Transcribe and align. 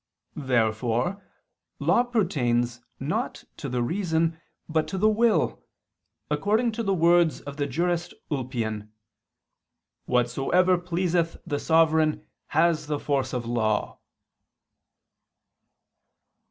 Therefore 0.35 1.21
law 1.77 2.01
pertains, 2.01 2.81
not 2.99 3.43
to 3.57 3.69
the 3.69 3.83
reason, 3.83 4.41
but 4.67 4.87
to 4.87 4.97
the 4.97 5.07
will; 5.11 5.63
according 6.31 6.71
to 6.71 6.81
the 6.81 6.93
words 6.95 7.39
of 7.41 7.57
the 7.57 7.67
Jurist 7.67 8.15
(Lib. 8.31 8.47
i, 8.47 8.49
ff., 8.49 8.49
De 8.49 8.49
Const. 8.49 8.49
Prin. 8.51 8.79
leg. 8.79 8.87
i): 8.87 8.87
"Whatsoever 10.05 10.77
pleaseth 10.79 11.37
the 11.45 11.59
sovereign, 11.59 12.25
has 12.47 12.87
force 12.87 13.31
of 13.31 13.45
law." 13.45 13.99